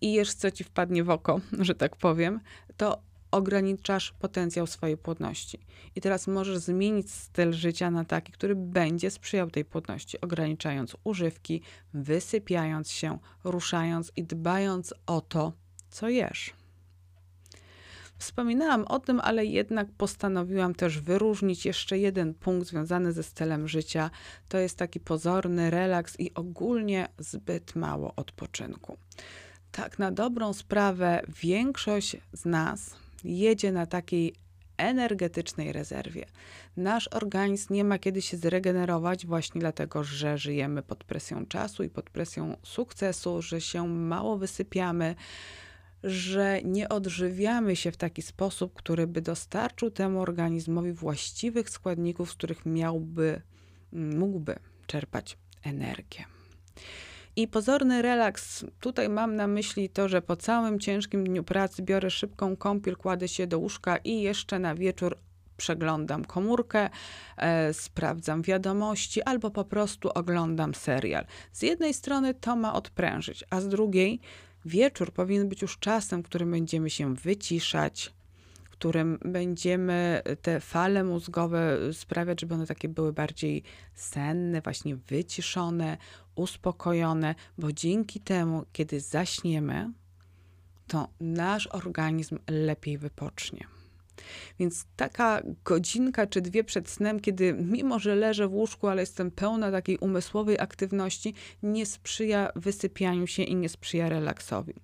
i 0.00 0.12
jesz, 0.12 0.34
co 0.34 0.50
ci 0.50 0.64
wpadnie 0.64 1.04
w 1.04 1.10
oko, 1.10 1.40
że 1.60 1.74
tak 1.74 1.96
powiem, 1.96 2.40
to 2.76 3.02
ograniczasz 3.30 4.12
potencjał 4.12 4.66
swojej 4.66 4.96
płodności. 4.96 5.58
I 5.94 6.00
teraz 6.00 6.26
możesz 6.26 6.58
zmienić 6.58 7.10
styl 7.10 7.52
życia 7.52 7.90
na 7.90 8.04
taki, 8.04 8.32
który 8.32 8.54
będzie 8.56 9.10
sprzyjał 9.10 9.50
tej 9.50 9.64
płodności, 9.64 10.20
ograniczając 10.20 10.96
używki, 11.04 11.62
wysypiając 11.94 12.90
się, 12.90 13.18
ruszając 13.44 14.12
i 14.16 14.24
dbając 14.24 14.94
o 15.06 15.20
to, 15.20 15.52
co 15.90 16.08
jesz. 16.08 16.52
Wspominałam 18.18 18.84
o 18.84 18.98
tym, 18.98 19.20
ale 19.20 19.44
jednak 19.44 19.88
postanowiłam 19.96 20.74
też 20.74 21.00
wyróżnić 21.00 21.66
jeszcze 21.66 21.98
jeden 21.98 22.34
punkt 22.34 22.68
związany 22.68 23.12
ze 23.12 23.22
stylem 23.22 23.68
życia. 23.68 24.10
To 24.48 24.58
jest 24.58 24.78
taki 24.78 25.00
pozorny 25.00 25.70
relaks 25.70 26.20
i 26.20 26.34
ogólnie 26.34 27.08
zbyt 27.18 27.76
mało 27.76 28.12
odpoczynku. 28.16 28.96
Tak, 29.72 29.98
na 29.98 30.12
dobrą 30.12 30.52
sprawę, 30.52 31.22
większość 31.42 32.16
z 32.32 32.44
nas 32.44 32.96
jedzie 33.24 33.72
na 33.72 33.86
takiej 33.86 34.34
energetycznej 34.76 35.72
rezerwie. 35.72 36.26
Nasz 36.76 37.08
organizm 37.08 37.74
nie 37.74 37.84
ma 37.84 37.98
kiedy 37.98 38.22
się 38.22 38.36
zregenerować, 38.36 39.26
właśnie 39.26 39.60
dlatego, 39.60 40.04
że 40.04 40.38
żyjemy 40.38 40.82
pod 40.82 41.04
presją 41.04 41.46
czasu 41.46 41.82
i 41.82 41.88
pod 41.88 42.10
presją 42.10 42.56
sukcesu, 42.62 43.42
że 43.42 43.60
się 43.60 43.88
mało 43.88 44.38
wysypiamy, 44.38 45.14
że 46.04 46.62
nie 46.64 46.88
odżywiamy 46.88 47.76
się 47.76 47.92
w 47.92 47.96
taki 47.96 48.22
sposób, 48.22 48.74
który 48.74 49.06
by 49.06 49.20
dostarczył 49.20 49.90
temu 49.90 50.20
organizmowi 50.20 50.92
właściwych 50.92 51.70
składników, 51.70 52.30
z 52.30 52.34
których 52.34 52.66
miałby, 52.66 53.42
mógłby 53.92 54.58
czerpać 54.86 55.38
energię. 55.62 56.24
I 57.36 57.48
pozorny 57.48 58.02
relaks, 58.02 58.64
tutaj 58.80 59.08
mam 59.08 59.36
na 59.36 59.46
myśli 59.46 59.88
to, 59.88 60.08
że 60.08 60.22
po 60.22 60.36
całym 60.36 60.80
ciężkim 60.80 61.24
dniu 61.24 61.44
pracy 61.44 61.82
biorę 61.82 62.10
szybką 62.10 62.56
kąpiel, 62.56 62.96
kładę 62.96 63.28
się 63.28 63.46
do 63.46 63.58
łóżka 63.58 63.96
i 63.96 64.20
jeszcze 64.20 64.58
na 64.58 64.74
wieczór 64.74 65.18
przeglądam 65.56 66.24
komórkę, 66.24 66.90
e, 67.36 67.74
sprawdzam 67.74 68.42
wiadomości 68.42 69.22
albo 69.22 69.50
po 69.50 69.64
prostu 69.64 70.10
oglądam 70.14 70.74
serial. 70.74 71.26
Z 71.52 71.62
jednej 71.62 71.94
strony 71.94 72.34
to 72.34 72.56
ma 72.56 72.74
odprężyć, 72.74 73.44
a 73.50 73.60
z 73.60 73.68
drugiej 73.68 74.20
wieczór 74.64 75.12
powinien 75.12 75.48
być 75.48 75.62
już 75.62 75.78
czasem, 75.78 76.22
w 76.22 76.26
którym 76.26 76.50
będziemy 76.50 76.90
się 76.90 77.14
wyciszać, 77.14 78.12
którym 78.78 79.18
będziemy 79.24 80.22
te 80.42 80.60
fale 80.60 81.04
mózgowe 81.04 81.78
sprawiać, 81.92 82.40
żeby 82.40 82.54
one 82.54 82.66
takie 82.66 82.88
były 82.88 83.12
bardziej 83.12 83.62
senne, 83.94 84.60
właśnie 84.60 84.96
wyciszone, 84.96 85.96
uspokojone, 86.34 87.34
bo 87.58 87.72
dzięki 87.72 88.20
temu, 88.20 88.64
kiedy 88.72 89.00
zaśniemy, 89.00 89.92
to 90.86 91.08
nasz 91.20 91.66
organizm 91.66 92.38
lepiej 92.48 92.98
wypocznie. 92.98 93.77
Więc 94.58 94.86
taka 94.96 95.42
godzinka 95.64 96.26
czy 96.26 96.40
dwie 96.40 96.64
przed 96.64 96.88
snem, 96.88 97.20
kiedy 97.20 97.52
mimo, 97.52 97.98
że 97.98 98.14
leżę 98.14 98.48
w 98.48 98.54
łóżku, 98.54 98.88
ale 98.88 99.02
jestem 99.02 99.30
pełna 99.30 99.70
takiej 99.70 99.98
umysłowej 99.98 100.58
aktywności, 100.58 101.34
nie 101.62 101.86
sprzyja 101.86 102.52
wysypianiu 102.56 103.26
się 103.26 103.42
i 103.42 103.56
nie 103.56 103.68
sprzyja 103.68 104.08
relaksowi. 104.08 104.74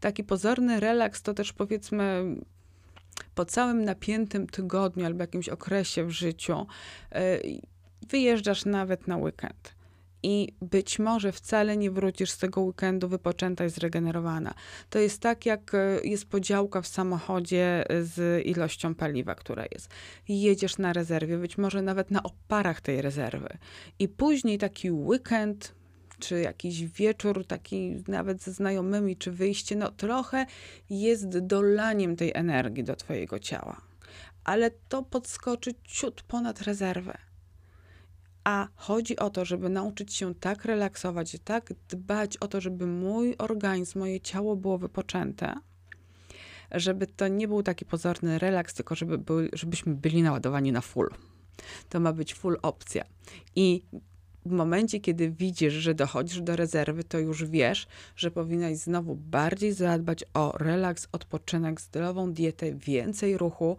Taki 0.00 0.24
pozorny 0.24 0.80
relaks 0.80 1.22
to 1.22 1.34
też 1.34 1.52
powiedzmy 1.52 2.36
po 3.34 3.44
całym 3.44 3.84
napiętym 3.84 4.46
tygodniu 4.46 5.06
albo 5.06 5.20
jakimś 5.22 5.48
okresie 5.48 6.04
w 6.04 6.10
życiu 6.10 6.66
e, 7.12 7.38
wyjeżdżasz 8.08 8.64
nawet 8.64 9.06
na 9.06 9.16
weekend. 9.16 9.77
I 10.22 10.52
być 10.62 10.98
może 10.98 11.32
wcale 11.32 11.76
nie 11.76 11.90
wrócisz 11.90 12.30
z 12.30 12.38
tego 12.38 12.60
weekendu 12.60 13.08
wypoczęta 13.08 13.64
i 13.64 13.70
zregenerowana. 13.70 14.54
To 14.90 14.98
jest 14.98 15.20
tak, 15.20 15.46
jak 15.46 15.74
e, 15.74 16.00
jest 16.04 16.26
podziałka 16.26 16.82
w 16.82 16.86
samochodzie 16.86 17.84
z 18.02 18.46
ilością 18.46 18.94
paliwa, 18.94 19.34
która 19.34 19.64
jest. 19.72 19.90
Jedziesz 20.28 20.78
na 20.78 20.92
rezerwie, 20.92 21.38
być 21.38 21.58
może 21.58 21.82
nawet 21.82 22.10
na 22.10 22.22
oparach 22.22 22.80
tej 22.80 23.02
rezerwy. 23.02 23.58
I 23.98 24.08
później 24.08 24.58
taki 24.58 24.90
weekend 24.90 25.78
czy 26.18 26.40
jakiś 26.40 26.84
wieczór 26.84 27.46
taki 27.46 28.04
nawet 28.08 28.42
ze 28.42 28.52
znajomymi, 28.52 29.16
czy 29.16 29.32
wyjście, 29.32 29.76
no 29.76 29.90
trochę 29.90 30.46
jest 30.90 31.38
dolaniem 31.38 32.16
tej 32.16 32.32
energii 32.34 32.84
do 32.84 32.96
twojego 32.96 33.38
ciała. 33.38 33.80
Ale 34.44 34.70
to 34.88 35.02
podskoczy 35.02 35.74
ciut 35.84 36.22
ponad 36.22 36.60
rezerwę. 36.60 37.27
A 38.48 38.68
chodzi 38.76 39.16
o 39.16 39.30
to, 39.30 39.44
żeby 39.44 39.68
nauczyć 39.68 40.14
się 40.14 40.34
tak 40.34 40.64
relaksować, 40.64 41.36
tak 41.44 41.72
dbać 41.88 42.36
o 42.36 42.48
to, 42.48 42.60
żeby 42.60 42.86
mój 42.86 43.34
organizm, 43.38 43.98
moje 43.98 44.20
ciało 44.20 44.56
było 44.56 44.78
wypoczęte, 44.78 45.54
żeby 46.70 47.06
to 47.06 47.28
nie 47.28 47.48
był 47.48 47.62
taki 47.62 47.84
pozorny 47.84 48.38
relaks, 48.38 48.74
tylko 48.74 48.94
żeby 48.94 49.18
był, 49.18 49.38
żebyśmy 49.52 49.94
byli 49.94 50.22
naładowani 50.22 50.72
na 50.72 50.80
full. 50.80 51.10
To 51.88 52.00
ma 52.00 52.12
być 52.12 52.34
full 52.34 52.58
opcja. 52.62 53.04
I 53.56 53.82
w 54.46 54.50
momencie, 54.50 55.00
kiedy 55.00 55.30
widzisz, 55.30 55.74
że 55.74 55.94
dochodzisz 55.94 56.40
do 56.40 56.56
rezerwy, 56.56 57.04
to 57.04 57.18
już 57.18 57.44
wiesz, 57.44 57.86
że 58.16 58.30
powinnaś 58.30 58.76
znowu 58.76 59.14
bardziej 59.14 59.72
zadbać 59.72 60.24
o 60.34 60.58
relaks, 60.58 61.08
odpoczynek, 61.12 61.80
zdrową 61.80 62.32
dietę, 62.32 62.74
więcej 62.74 63.38
ruchu, 63.38 63.76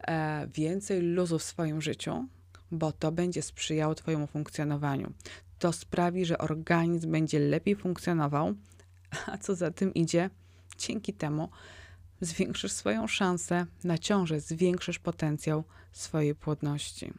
e, 0.00 0.48
więcej 0.54 1.02
luzu 1.02 1.38
w 1.38 1.42
swoim 1.42 1.82
życiu, 1.82 2.28
bo 2.70 2.92
to 2.92 3.12
będzie 3.12 3.42
sprzyjało 3.42 3.94
Twojemu 3.94 4.26
funkcjonowaniu. 4.26 5.12
To 5.58 5.72
sprawi, 5.72 6.24
że 6.24 6.38
organizm 6.38 7.12
będzie 7.12 7.38
lepiej 7.38 7.76
funkcjonował, 7.76 8.54
a 9.26 9.38
co 9.38 9.54
za 9.54 9.70
tym 9.70 9.94
idzie, 9.94 10.30
dzięki 10.78 11.12
temu 11.12 11.48
zwiększysz 12.20 12.72
swoją 12.72 13.06
szansę 13.06 13.66
na 13.84 13.98
ciążę, 13.98 14.40
zwiększysz 14.40 14.98
potencjał 14.98 15.64
swojej 15.92 16.34
płodności. 16.34 17.12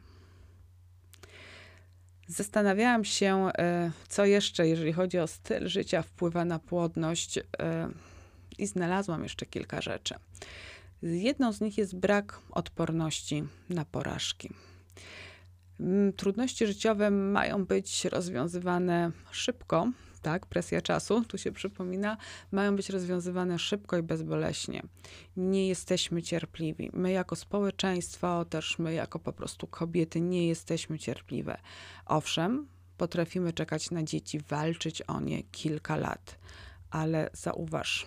Zastanawiałam 2.26 3.04
się, 3.04 3.48
e, 3.58 3.90
co 4.08 4.24
jeszcze, 4.24 4.68
jeżeli 4.68 4.92
chodzi 4.92 5.18
o 5.18 5.26
styl 5.26 5.68
życia, 5.68 6.02
wpływa 6.02 6.44
na 6.44 6.58
płodność, 6.58 7.38
e, 7.38 7.42
i 8.58 8.66
znalazłam 8.66 9.22
jeszcze 9.22 9.46
kilka 9.46 9.80
rzeczy. 9.80 10.14
Jedną 11.02 11.52
z 11.52 11.60
nich 11.60 11.78
jest 11.78 11.96
brak 11.96 12.38
odporności 12.50 13.44
na 13.68 13.84
porażki. 13.84 14.50
Mm, 15.80 16.12
trudności 16.12 16.66
życiowe 16.66 17.10
mają 17.10 17.64
być 17.64 18.04
rozwiązywane 18.04 19.10
szybko, 19.30 19.90
tak, 20.22 20.46
presja 20.46 20.80
czasu, 20.80 21.24
tu 21.24 21.38
się 21.38 21.52
przypomina, 21.52 22.16
mają 22.52 22.76
być 22.76 22.90
rozwiązywane 22.90 23.58
szybko 23.58 23.98
i 23.98 24.02
bezboleśnie. 24.02 24.82
Nie 25.36 25.68
jesteśmy 25.68 26.22
cierpliwi. 26.22 26.90
My 26.92 27.12
jako 27.12 27.36
społeczeństwo, 27.36 28.44
też 28.44 28.78
my 28.78 28.94
jako 28.94 29.18
po 29.18 29.32
prostu 29.32 29.66
kobiety 29.66 30.20
nie 30.20 30.48
jesteśmy 30.48 30.98
cierpliwe. 30.98 31.58
Owszem, 32.06 32.68
potrafimy 32.96 33.52
czekać 33.52 33.90
na 33.90 34.02
dzieci, 34.02 34.40
walczyć 34.48 35.02
o 35.02 35.20
nie 35.20 35.42
kilka 35.42 35.96
lat, 35.96 36.38
ale 36.90 37.30
zauważ, 37.32 38.06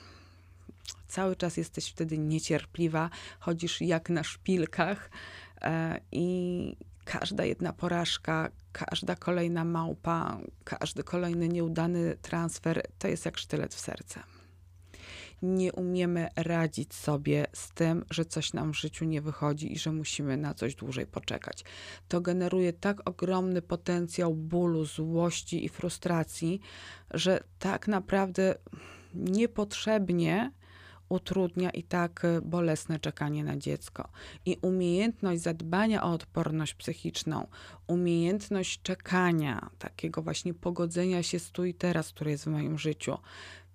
cały 1.08 1.36
czas 1.36 1.58
jesteś 1.58 1.90
wtedy 1.90 2.18
niecierpliwa, 2.18 3.10
chodzisz 3.40 3.82
jak 3.82 4.10
na 4.10 4.24
szpilkach 4.24 5.10
e, 5.62 6.00
i 6.12 6.76
każda 7.06 7.46
jedna 7.46 7.74
porażka, 7.74 8.50
każda 8.72 9.16
kolejna 9.16 9.66
małpa, 9.66 10.40
każdy 10.64 11.04
kolejny 11.04 11.48
nieudany 11.50 12.18
transfer 12.22 12.82
to 13.00 13.08
jest 13.08 13.26
jak 13.26 13.38
sztylet 13.38 13.74
w 13.74 13.80
serce. 13.80 14.24
Nie 15.42 15.74
umiemy 15.74 16.30
radzić 16.36 16.94
sobie 16.94 17.46
z 17.54 17.72
tym, 17.72 18.06
że 18.10 18.26
coś 18.26 18.54
nam 18.54 18.74
w 18.74 18.78
życiu 18.78 19.06
nie 19.06 19.22
wychodzi 19.22 19.74
i 19.74 19.80
że 19.80 19.92
musimy 19.92 20.38
na 20.38 20.54
coś 20.54 20.76
dłużej 20.76 21.06
poczekać. 21.06 21.64
To 22.08 22.22
generuje 22.22 22.74
tak 22.74 23.10
ogromny 23.10 23.62
potencjał 23.62 24.34
bólu, 24.34 24.86
złości 24.86 25.66
i 25.66 25.70
frustracji, 25.70 26.60
że 27.12 27.44
tak 27.60 27.88
naprawdę 27.88 28.56
niepotrzebnie 29.14 30.52
utrudnia 31.10 31.70
i 31.70 31.84
tak 31.84 32.26
y, 32.26 32.42
bolesne 32.42 33.00
czekanie 33.00 33.44
na 33.44 33.58
dziecko. 33.58 34.10
I 34.46 34.58
umiejętność 34.62 35.42
zadbania 35.42 36.04
o 36.04 36.12
odporność 36.14 36.74
psychiczną, 36.74 37.48
umiejętność 37.88 38.82
czekania, 38.82 39.70
takiego 39.80 40.22
właśnie 40.22 40.54
pogodzenia 40.54 41.24
się 41.24 41.40
z 41.40 41.52
tu 41.52 41.66
i 41.66 41.74
teraz, 41.74 42.10
które 42.10 42.32
jest 42.32 42.44
w 42.44 42.48
moim 42.48 42.78
życiu, 42.78 43.18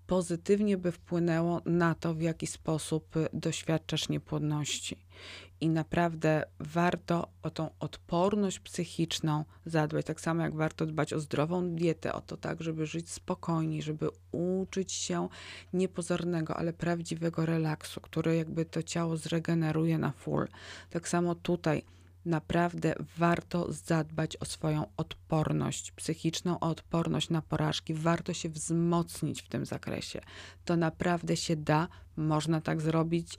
pozytywnie 0.06 0.76
by 0.76 0.92
wpłynęło 0.92 1.61
na 1.64 1.94
to, 1.94 2.14
w 2.14 2.20
jaki 2.20 2.47
sposób 2.47 3.16
y, 3.16 3.28
doświadczasz 3.32 4.08
niepłodności. 4.08 4.97
I 5.61 5.69
naprawdę 5.69 6.45
warto 6.61 7.29
o 7.43 7.50
tą 7.50 7.71
odporność 7.81 8.61
psychiczną 8.61 9.45
zadbać, 9.67 10.07
tak 10.07 10.21
samo 10.21 10.43
jak 10.43 10.55
warto 10.55 10.87
dbać 10.87 11.12
o 11.12 11.21
zdrową 11.21 11.75
dietę, 11.75 12.12
o 12.12 12.21
to 12.21 12.37
tak, 12.37 12.62
żeby 12.62 12.87
żyć 12.87 13.11
spokojniej, 13.11 13.83
żeby 13.83 14.09
uczyć 14.33 14.93
się 14.93 15.29
niepozornego, 15.73 16.57
ale 16.57 16.73
prawdziwego 16.73 17.47
relaksu, 17.47 18.00
który 18.00 18.37
jakby 18.37 18.65
to 18.65 18.83
ciało 18.83 19.17
zregeneruje 19.17 19.99
na 19.99 20.12
full. 20.12 20.49
Tak 20.91 21.09
samo 21.09 21.35
tutaj 21.35 21.83
naprawdę 22.25 22.95
warto 23.17 23.73
zadbać 23.73 24.37
o 24.37 24.45
swoją 24.45 24.87
odporność 24.97 25.93
psychiczną, 25.93 26.61
o 26.61 26.69
odporność 26.69 27.31
na 27.31 27.43
porażki. 27.43 27.95
Warto 27.95 28.35
się 28.35 28.49
wzmocnić 28.49 29.43
w 29.43 29.49
tym 29.49 29.67
zakresie. 29.67 30.21
To 30.65 30.77
naprawdę 30.77 31.37
się 31.37 31.57
da, 31.57 31.88
można 32.17 32.61
tak 32.61 32.81
zrobić. 32.81 33.38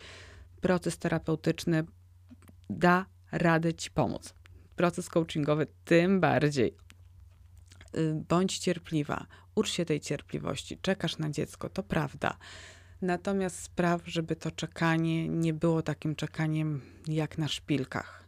Proces 0.62 0.98
terapeutyczny 0.98 1.84
da 2.70 3.06
radę 3.32 3.74
ci 3.74 3.92
pomóc. 3.92 4.34
Proces 4.76 5.10
coachingowy 5.10 5.68
tym 5.86 6.20
bardziej. 6.20 6.76
Y, 7.98 8.14
bądź 8.30 8.58
cierpliwa, 8.58 9.26
ucz 9.56 9.70
się 9.70 9.86
tej 9.86 10.00
cierpliwości, 10.00 10.78
czekasz 10.82 11.18
na 11.18 11.30
dziecko, 11.30 11.70
to 11.70 11.84
prawda. 11.84 12.38
Natomiast 13.02 13.60
spraw, 13.60 14.02
żeby 14.06 14.36
to 14.36 14.52
czekanie 14.52 15.28
nie 15.28 15.54
było 15.54 15.82
takim 15.82 16.16
czekaniem 16.16 16.82
jak 17.08 17.38
na 17.38 17.48
szpilkach 17.48 18.20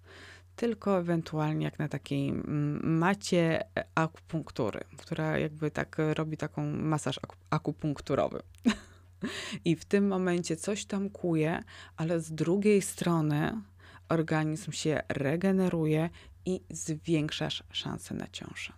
tylko 0.62 1.00
ewentualnie 1.00 1.66
jak 1.66 1.80
na 1.80 1.88
takiej 1.88 2.30
mm, 2.30 2.98
macie 2.98 3.64
akupunktury, 3.96 4.80
która 4.98 5.38
jakby 5.38 5.72
tak 5.72 5.98
robi 6.14 6.38
taką 6.38 6.66
masaż 6.66 7.20
akupunkturowy. 7.50 8.42
I 9.66 9.76
w 9.76 9.86
tym 9.86 10.08
momencie 10.08 10.56
coś 10.56 10.86
tam 10.86 11.10
kuje, 11.10 11.64
ale 11.98 12.20
z 12.20 12.32
drugiej 12.32 12.82
strony 12.82 13.62
organizm 14.12 14.72
się 14.72 15.02
regeneruje 15.10 16.10
i 16.46 16.62
zwiększasz 16.70 17.64
szanse 17.72 18.14
na 18.16 18.28
ciążę. 18.28 18.74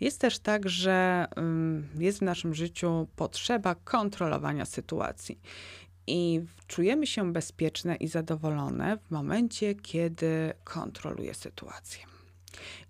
Jest 0.00 0.20
też 0.20 0.38
tak, 0.38 0.68
że 0.68 1.26
jest 1.98 2.18
w 2.18 2.22
naszym 2.22 2.54
życiu 2.54 3.08
potrzeba 3.16 3.74
kontrolowania 3.74 4.64
sytuacji 4.64 5.40
i 6.06 6.40
czujemy 6.66 7.06
się 7.06 7.32
bezpieczne 7.32 7.96
i 7.96 8.08
zadowolone 8.08 8.98
w 8.98 9.10
momencie, 9.10 9.74
kiedy 9.74 10.52
kontroluje 10.64 11.34
sytuację. 11.34 12.04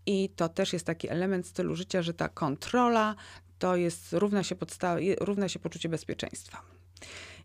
I 0.06 0.28
to 0.36 0.48
też 0.48 0.72
jest 0.72 0.86
taki 0.86 1.08
element 1.08 1.46
stylu 1.46 1.76
życia, 1.76 2.02
że 2.02 2.14
ta 2.14 2.28
kontrola 2.28 3.14
to 3.58 3.76
jest 3.76 4.12
równa 4.12 4.42
się, 4.42 4.54
podstawa, 4.54 5.00
równa 5.20 5.48
się 5.48 5.58
poczucie 5.58 5.88
bezpieczeństwa. 5.88 6.62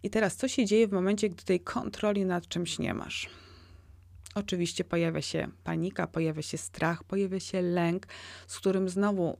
I 0.03 0.09
teraz, 0.09 0.35
co 0.35 0.47
się 0.47 0.65
dzieje 0.65 0.87
w 0.87 0.91
momencie, 0.91 1.29
gdy 1.29 1.43
tej 1.43 1.59
kontroli 1.59 2.25
nad 2.25 2.47
czymś 2.47 2.79
nie 2.79 2.93
masz? 2.93 3.29
Oczywiście 4.35 4.83
pojawia 4.83 5.21
się 5.21 5.47
panika, 5.63 6.07
pojawia 6.07 6.41
się 6.41 6.57
strach, 6.57 7.03
pojawia 7.03 7.39
się 7.39 7.61
lęk, 7.61 8.07
z 8.47 8.57
którym 8.57 8.89
znowu 8.89 9.37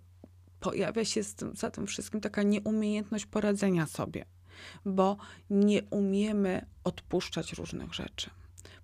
pojawia 0.59 1.05
się 1.05 1.23
tym, 1.23 1.55
za 1.55 1.71
tym 1.71 1.87
wszystkim 1.87 2.21
taka 2.21 2.43
nieumiejętność 2.43 3.25
poradzenia 3.25 3.87
sobie 3.87 4.25
bo 4.85 5.17
nie 5.49 5.83
umiemy 5.83 6.65
odpuszczać 6.83 7.53
różnych 7.53 7.93
rzeczy. 7.93 8.29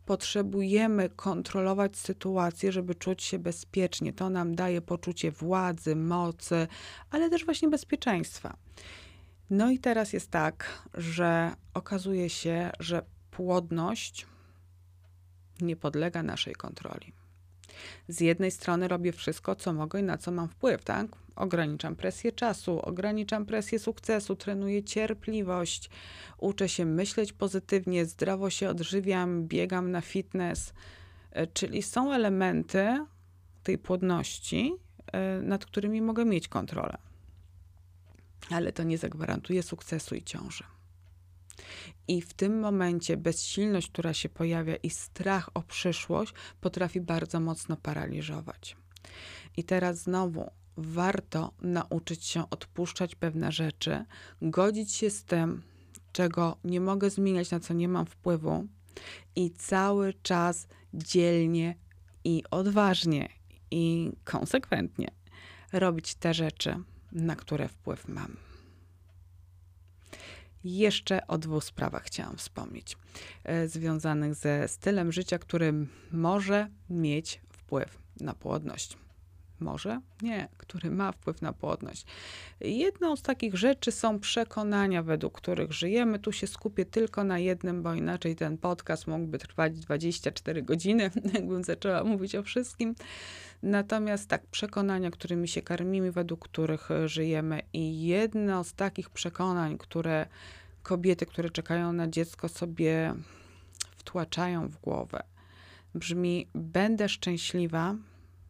Potrzebujemy 0.05 1.09
kontrolować 1.09 1.97
sytuację, 1.97 2.71
żeby 2.71 2.95
czuć 2.95 3.23
się 3.23 3.39
bezpiecznie. 3.39 4.13
To 4.13 4.29
nam 4.29 4.55
daje 4.55 4.81
poczucie 4.81 5.31
władzy, 5.31 5.95
mocy, 5.95 6.67
ale 7.09 7.29
też 7.29 7.45
właśnie 7.45 7.69
bezpieczeństwa. 7.69 8.57
No 9.49 9.71
i 9.71 9.79
teraz 9.79 10.13
jest 10.13 10.31
tak, 10.31 10.87
że 10.93 11.51
okazuje 11.73 12.29
się, 12.29 12.71
że 12.79 13.01
płodność 13.31 14.25
nie 15.61 15.75
podlega 15.75 16.23
naszej 16.23 16.55
kontroli. 16.55 17.13
Z 18.07 18.21
jednej 18.21 18.51
strony 18.51 18.87
robię 18.87 19.11
wszystko, 19.11 19.55
co 19.55 19.73
mogę 19.73 19.99
i 19.99 20.03
na 20.03 20.17
co 20.17 20.31
mam 20.31 20.49
wpływ, 20.49 20.83
tak? 20.83 21.07
ograniczam 21.35 21.95
presję 21.95 22.31
czasu, 22.31 22.81
ograniczam 22.81 23.45
presję 23.45 23.79
sukcesu, 23.79 24.35
trenuję 24.35 24.83
cierpliwość, 24.83 25.89
uczę 26.37 26.69
się 26.69 26.85
myśleć 26.85 27.33
pozytywnie, 27.33 28.05
zdrowo 28.05 28.49
się 28.49 28.69
odżywiam, 28.69 29.47
biegam 29.47 29.91
na 29.91 30.01
fitness. 30.01 30.73
E, 31.31 31.47
czyli 31.47 31.81
są 31.81 32.13
elementy 32.13 33.05
tej 33.63 33.77
płodności, 33.77 34.75
e, 35.11 35.41
nad 35.41 35.65
którymi 35.65 36.01
mogę 36.01 36.25
mieć 36.25 36.47
kontrolę. 36.47 36.97
Ale 38.49 38.71
to 38.71 38.83
nie 38.83 38.97
zagwarantuje 38.97 39.63
sukcesu 39.63 40.15
i 40.15 40.23
ciąży. 40.23 40.63
I 42.07 42.21
w 42.21 42.33
tym 42.33 42.59
momencie 42.59 43.17
bezsilność, 43.17 43.89
która 43.89 44.13
się 44.13 44.29
pojawia 44.29 44.75
i 44.75 44.89
strach 44.89 45.49
o 45.53 45.61
przyszłość 45.61 46.33
potrafi 46.61 47.01
bardzo 47.01 47.39
mocno 47.39 47.77
paraliżować. 47.77 48.77
I 49.57 49.63
teraz 49.63 49.97
znowu 49.97 50.51
warto 50.77 51.53
nauczyć 51.61 52.25
się 52.25 52.49
odpuszczać 52.49 53.15
pewne 53.15 53.51
rzeczy, 53.51 54.05
godzić 54.41 54.91
się 54.91 55.09
z 55.09 55.23
tym, 55.23 55.61
czego 56.11 56.57
nie 56.63 56.81
mogę 56.81 57.09
zmieniać, 57.09 57.51
na 57.51 57.59
co 57.59 57.73
nie 57.73 57.87
mam 57.87 58.05
wpływu, 58.05 58.67
i 59.35 59.51
cały 59.51 60.13
czas 60.13 60.67
dzielnie 60.93 61.75
i 62.23 62.43
odważnie 62.51 63.29
i 63.71 64.11
konsekwentnie 64.23 65.07
robić 65.73 66.15
te 66.15 66.33
rzeczy, 66.33 66.75
na 67.15 67.35
które 67.35 67.67
wpływ 67.67 68.07
mam. 68.07 68.37
Jeszcze 70.63 71.27
o 71.27 71.37
dwóch 71.37 71.63
sprawach 71.63 72.03
chciałam 72.03 72.37
wspomnieć, 72.37 72.97
e, 73.43 73.67
związanych 73.67 74.35
ze 74.35 74.67
stylem 74.67 75.11
życia, 75.11 75.39
który 75.39 75.73
może 76.11 76.69
mieć 76.89 77.41
wpływ 77.49 77.97
na 78.19 78.33
płodność 78.33 78.97
może 79.59 80.01
nie, 80.21 80.47
który 80.57 80.91
ma 80.91 81.11
wpływ 81.11 81.41
na 81.41 81.53
płodność. 81.53 82.05
Jedną 82.61 83.15
z 83.15 83.21
takich 83.21 83.57
rzeczy 83.57 83.91
są 83.91 84.19
przekonania, 84.19 85.03
według 85.03 85.33
których 85.37 85.73
żyjemy. 85.73 86.19
Tu 86.19 86.31
się 86.31 86.47
skupię 86.47 86.85
tylko 86.85 87.23
na 87.23 87.39
jednym, 87.39 87.83
bo 87.83 87.93
inaczej 87.93 88.35
ten 88.35 88.57
podcast 88.57 89.07
mógłby 89.07 89.37
trwać 89.37 89.79
24 89.79 90.63
godziny, 90.63 91.11
jakbym 91.33 91.63
zaczęła 91.63 92.03
mówić 92.03 92.35
o 92.35 92.43
wszystkim. 92.43 92.95
Natomiast 93.63 94.29
tak, 94.29 94.47
przekonania, 94.47 95.11
którymi 95.11 95.47
się 95.47 95.61
karmimy, 95.61 96.11
według 96.11 96.49
których 96.49 96.89
żyjemy, 97.05 97.61
i 97.73 98.01
jedno 98.05 98.63
z 98.63 98.73
takich 98.73 99.09
przekonań, 99.09 99.77
które 99.77 100.25
kobiety, 100.83 101.25
które 101.25 101.49
czekają 101.49 101.93
na 101.93 102.07
dziecko, 102.07 102.49
sobie 102.49 103.13
wtłaczają 103.97 104.67
w 104.67 104.77
głowę, 104.77 105.23
brzmi: 105.95 106.47
Będę 106.55 107.09
szczęśliwa, 107.09 107.95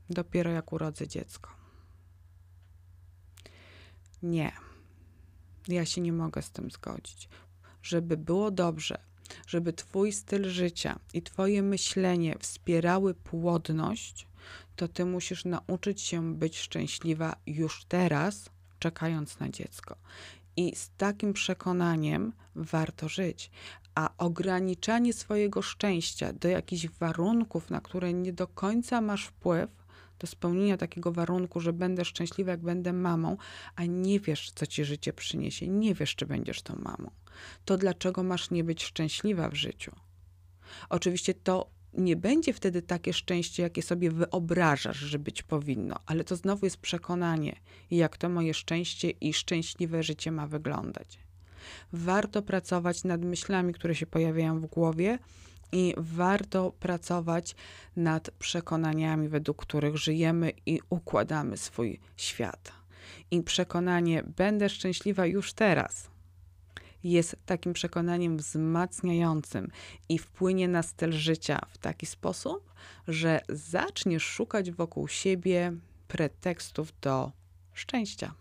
dopiero 0.10 0.52
jak 0.52 0.74
urodzę 0.74 1.08
dziecko. 1.08 1.50
Nie, 4.24 4.52
ja 5.68 5.86
się 5.86 6.02
nie 6.02 6.14
mogę 6.14 6.42
z 6.42 6.52
tym 6.52 6.72
zgodzić. 6.72 7.30
Żeby 7.82 8.18
było 8.18 8.52
dobrze, 8.52 8.98
żeby 9.48 9.74
Twój 9.74 10.12
styl 10.12 10.50
życia 10.50 11.00
i 11.14 11.22
Twoje 11.22 11.62
myślenie 11.62 12.36
wspierały 12.40 13.14
płodność, 13.14 14.28
to 14.76 14.88
Ty 14.88 15.06
musisz 15.06 15.46
nauczyć 15.46 16.02
się 16.02 16.36
być 16.36 16.60
szczęśliwa 16.60 17.36
już 17.48 17.86
teraz, 17.86 18.50
czekając 18.80 19.40
na 19.40 19.50
dziecko. 19.50 19.96
I 20.58 20.76
z 20.76 20.90
takim 20.98 21.34
przekonaniem 21.34 22.34
warto 22.56 23.10
żyć. 23.10 23.52
A 23.96 24.10
ograniczanie 24.18 25.14
swojego 25.14 25.62
szczęścia 25.62 26.34
do 26.34 26.48
jakichś 26.48 26.88
warunków, 26.88 27.70
na 27.70 27.82
które 27.82 28.14
nie 28.14 28.34
do 28.34 28.48
końca 28.48 29.02
masz 29.02 29.26
wpływ, 29.26 29.85
do 30.20 30.28
spełnienia 30.28 30.78
takiego 30.78 31.12
warunku, 31.12 31.60
że 31.60 31.74
będę 31.74 32.06
szczęśliwa, 32.06 32.52
jak 32.52 32.62
będę 32.62 32.94
mamą, 32.94 33.38
a 33.76 33.86
nie 33.86 34.20
wiesz, 34.20 34.52
co 34.56 34.66
ci 34.66 34.86
życie 34.86 35.14
przyniesie, 35.14 35.68
nie 35.68 35.94
wiesz, 35.94 36.16
czy 36.16 36.26
będziesz 36.26 36.62
tą 36.62 36.76
mamą, 36.76 37.12
to 37.66 37.78
dlaczego 37.78 38.24
masz 38.24 38.52
nie 38.52 38.64
być 38.64 38.84
szczęśliwa 38.84 39.50
w 39.50 39.56
życiu? 39.56 39.92
Oczywiście 40.90 41.34
to 41.34 41.70
nie 41.98 42.16
będzie 42.16 42.54
wtedy 42.54 42.82
takie 42.82 43.14
szczęście, 43.14 43.64
jakie 43.64 43.82
sobie 43.82 44.12
wyobrażasz, 44.12 44.98
że 44.98 45.20
być 45.20 45.44
powinno, 45.44 45.96
ale 46.06 46.24
to 46.24 46.36
znowu 46.36 46.66
jest 46.66 46.78
przekonanie, 46.78 47.56
jak 47.92 48.18
to 48.18 48.30
moje 48.30 48.54
szczęście 48.54 49.10
i 49.10 49.34
szczęśliwe 49.34 50.04
życie 50.04 50.32
ma 50.32 50.48
wyglądać. 50.48 51.20
Warto 51.94 52.42
pracować 52.42 53.04
nad 53.04 53.22
myślami, 53.22 53.74
które 53.74 53.96
się 53.96 54.06
pojawiają 54.06 54.60
w 54.60 54.66
głowie, 54.66 55.20
i 55.72 55.94
warto 55.98 56.72
pracować 56.80 57.56
nad 57.96 58.32
przekonaniami, 58.32 59.30
według 59.30 59.62
których 59.62 59.98
żyjemy 59.98 60.52
i 60.66 60.80
układamy 60.90 61.58
swój 61.58 62.00
świat. 62.18 62.72
I 63.32 63.44
przekonanie, 63.44 64.24
będę 64.38 64.70
szczęśliwa 64.70 65.26
już 65.26 65.54
teraz, 65.54 66.10
jest 67.04 67.36
takim 67.46 67.74
przekonaniem 67.74 68.38
wzmacniającym 68.38 69.72
i 70.10 70.20
wpłynie 70.20 70.68
na 70.68 70.84
styl 70.84 71.12
życia 71.12 71.60
w 71.70 71.78
taki 71.78 72.06
sposób, 72.06 72.74
że 73.08 73.42
zaczniesz 73.50 74.24
szukać 74.24 74.72
wokół 74.72 75.08
siebie 75.08 75.74
pretekstów 76.08 76.94
do 77.02 77.32
szczęścia 77.74 78.34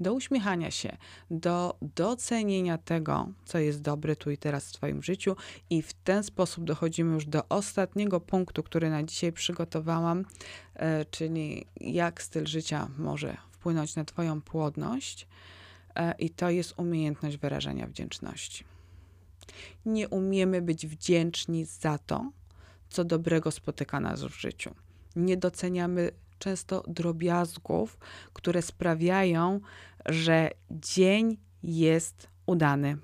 do 0.00 0.14
uśmiechania 0.14 0.70
się, 0.70 0.96
do 1.30 1.76
docenienia 1.96 2.78
tego, 2.78 3.28
co 3.44 3.58
jest 3.58 3.82
dobre 3.82 4.16
tu 4.16 4.30
i 4.30 4.38
teraz 4.38 4.68
w 4.68 4.72
Twoim 4.72 5.02
życiu, 5.02 5.36
i 5.70 5.82
w 5.82 5.92
ten 5.92 6.24
sposób 6.24 6.64
dochodzimy 6.64 7.14
już 7.14 7.26
do 7.26 7.48
ostatniego 7.48 8.20
punktu, 8.20 8.62
który 8.62 8.90
na 8.90 9.02
dzisiaj 9.02 9.32
przygotowałam, 9.32 10.24
e, 10.74 11.04
czyli 11.04 11.66
jak 11.80 12.22
styl 12.22 12.46
życia 12.46 12.88
może 12.98 13.36
wpłynąć 13.50 13.96
na 13.96 14.04
Twoją 14.04 14.40
płodność, 14.40 15.26
e, 15.94 16.14
i 16.18 16.30
to 16.30 16.50
jest 16.50 16.74
umiejętność 16.76 17.36
wyrażania 17.36 17.86
wdzięczności. 17.86 18.64
Nie 19.86 20.08
umiemy 20.08 20.62
być 20.62 20.86
wdzięczni 20.86 21.64
za 21.64 21.98
to, 21.98 22.30
co 22.88 23.04
dobrego 23.04 23.50
spotyka 23.50 24.00
nas 24.00 24.22
w 24.22 24.40
życiu. 24.40 24.74
Nie 25.16 25.36
doceniamy 25.36 26.10
często 26.40 26.82
drobiazgów, 26.86 27.98
które 28.32 28.62
sprawiają, 28.62 29.60
że 30.06 30.50
dzień 30.70 31.36
jest 31.62 32.28
udany, 32.46 32.96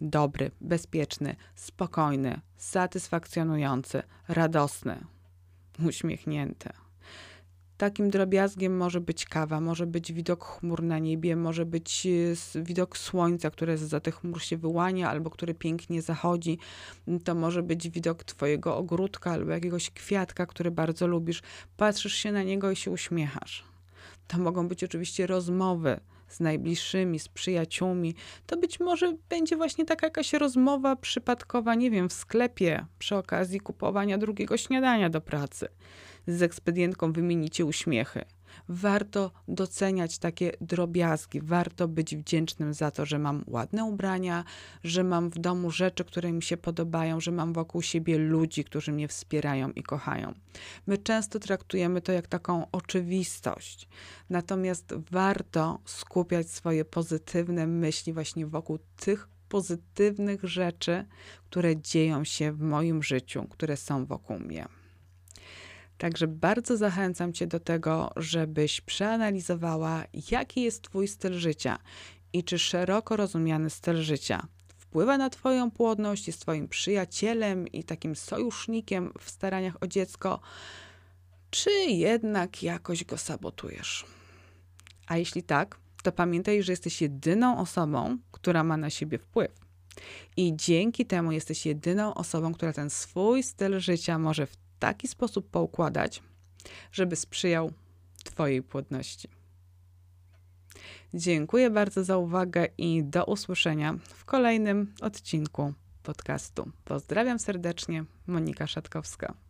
dobry, 0.00 0.50
bezpieczny, 0.60 1.36
spokojny, 1.54 2.40
satysfakcjonujący, 2.56 4.02
radosny, 4.28 5.04
uśmiechnięty. 5.86 6.83
Takim 7.76 8.10
drobiazgiem 8.10 8.76
może 8.76 9.00
być 9.00 9.24
kawa, 9.24 9.60
może 9.60 9.86
być 9.86 10.12
widok 10.12 10.44
chmur 10.44 10.82
na 10.82 10.98
niebie, 10.98 11.36
może 11.36 11.66
być 11.66 12.06
e, 12.56 12.62
widok 12.62 12.98
słońca, 12.98 13.50
które 13.50 13.78
za 13.78 14.00
tych 14.00 14.14
chmur 14.14 14.42
się 14.42 14.56
wyłania 14.56 15.10
albo 15.10 15.30
które 15.30 15.54
pięknie 15.54 16.02
zachodzi. 16.02 16.58
To 17.24 17.34
może 17.34 17.62
być 17.62 17.90
widok 17.90 18.24
twojego 18.24 18.76
ogródka 18.76 19.30
albo 19.30 19.50
jakiegoś 19.50 19.90
kwiatka, 19.90 20.46
który 20.46 20.70
bardzo 20.70 21.06
lubisz. 21.06 21.42
Patrzysz 21.76 22.14
się 22.14 22.32
na 22.32 22.42
niego 22.42 22.70
i 22.70 22.76
się 22.76 22.90
uśmiechasz. 22.90 23.64
To 24.28 24.38
mogą 24.38 24.68
być 24.68 24.84
oczywiście 24.84 25.26
rozmowy 25.26 26.00
z 26.34 26.40
najbliższymi, 26.40 27.18
z 27.18 27.28
przyjaciółmi. 27.28 28.14
To 28.46 28.56
być 28.56 28.80
może 28.80 29.16
będzie 29.28 29.56
właśnie 29.56 29.84
taka 29.84 30.06
jakaś 30.06 30.32
rozmowa 30.32 30.96
przypadkowa, 30.96 31.74
nie 31.74 31.90
wiem, 31.90 32.08
w 32.08 32.12
sklepie 32.12 32.86
przy 32.98 33.16
okazji 33.16 33.60
kupowania 33.60 34.18
drugiego 34.18 34.56
śniadania 34.56 35.10
do 35.10 35.20
pracy 35.20 35.68
z 36.26 36.42
ekspedientką 36.42 37.12
wymienicie 37.12 37.64
uśmiechy. 37.64 38.24
Warto 38.68 39.30
doceniać 39.48 40.18
takie 40.18 40.52
drobiazgi, 40.60 41.40
warto 41.40 41.88
być 41.88 42.16
wdzięcznym 42.16 42.74
za 42.74 42.90
to, 42.90 43.06
że 43.06 43.18
mam 43.18 43.44
ładne 43.46 43.84
ubrania, 43.84 44.44
że 44.84 45.04
mam 45.04 45.30
w 45.30 45.38
domu 45.38 45.70
rzeczy, 45.70 46.04
które 46.04 46.32
mi 46.32 46.42
się 46.42 46.56
podobają, 46.56 47.20
że 47.20 47.32
mam 47.32 47.52
wokół 47.52 47.82
siebie 47.82 48.18
ludzi, 48.18 48.64
którzy 48.64 48.92
mnie 48.92 49.08
wspierają 49.08 49.70
i 49.70 49.82
kochają. 49.82 50.34
My 50.86 50.98
często 50.98 51.38
traktujemy 51.38 52.00
to 52.00 52.12
jak 52.12 52.26
taką 52.26 52.70
oczywistość, 52.72 53.88
natomiast 54.30 54.94
warto 55.10 55.78
skupiać 55.84 56.50
swoje 56.50 56.84
pozytywne 56.84 57.66
myśli 57.66 58.12
właśnie 58.12 58.46
wokół 58.46 58.78
tych 58.96 59.28
pozytywnych 59.48 60.44
rzeczy, 60.44 61.04
które 61.50 61.76
dzieją 61.76 62.24
się 62.24 62.52
w 62.52 62.60
moim 62.60 63.02
życiu, 63.02 63.46
które 63.50 63.76
są 63.76 64.06
wokół 64.06 64.38
mnie. 64.38 64.66
Także 65.98 66.28
bardzo 66.28 66.76
zachęcam 66.76 67.32
Cię 67.32 67.46
do 67.46 67.60
tego, 67.60 68.10
żebyś 68.16 68.80
przeanalizowała, 68.80 70.04
jaki 70.30 70.62
jest 70.62 70.82
Twój 70.82 71.08
styl 71.08 71.32
życia 71.32 71.78
i 72.32 72.44
czy 72.44 72.58
szeroko 72.58 73.16
rozumiany 73.16 73.70
styl 73.70 74.02
życia 74.02 74.46
wpływa 74.94 75.18
na 75.18 75.30
Twoją 75.30 75.70
płodność, 75.70 76.26
jest 76.26 76.40
Twoim 76.40 76.68
przyjacielem 76.68 77.68
i 77.68 77.84
takim 77.84 78.16
sojusznikiem 78.16 79.12
w 79.20 79.30
staraniach 79.30 79.76
o 79.80 79.86
dziecko, 79.86 80.40
czy 81.50 81.70
jednak 81.88 82.62
jakoś 82.62 83.04
go 83.04 83.18
sabotujesz. 83.18 84.04
A 85.06 85.16
jeśli 85.16 85.42
tak, 85.42 85.78
to 86.02 86.12
pamiętaj, 86.12 86.62
że 86.62 86.72
jesteś 86.72 87.02
jedyną 87.02 87.58
osobą, 87.58 88.18
która 88.30 88.64
ma 88.64 88.76
na 88.76 88.90
siebie 88.90 89.18
wpływ. 89.18 89.50
I 90.36 90.52
dzięki 90.56 91.06
temu 91.06 91.32
jesteś 91.32 91.66
jedyną 91.66 92.14
osobą, 92.14 92.54
która 92.54 92.72
ten 92.72 92.90
swój 92.90 93.42
styl 93.42 93.80
życia 93.80 94.18
może 94.18 94.46
w 94.46 94.56
taki 94.78 95.08
sposób 95.08 95.50
poukładać, 95.50 96.22
żeby 96.92 97.16
sprzyjał 97.16 97.72
Twojej 98.24 98.62
płodności. 98.62 99.28
Dziękuję 101.14 101.70
bardzo 101.70 102.04
za 102.04 102.18
uwagę 102.18 102.66
i 102.78 103.04
do 103.04 103.24
usłyszenia 103.24 103.94
w 104.04 104.24
kolejnym 104.24 104.94
odcinku 105.00 105.74
podcastu. 106.02 106.70
Pozdrawiam 106.84 107.38
serdecznie, 107.38 108.04
Monika 108.26 108.66
Szatkowska. 108.66 109.43